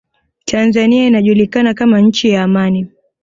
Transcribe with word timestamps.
tanzania 0.45 1.07
inajulikana 1.07 1.73
kama 1.73 2.01
nchi 2.01 2.29
ya 2.29 2.43
amani 2.43 2.87